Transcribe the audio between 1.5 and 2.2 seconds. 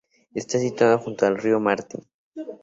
Martín.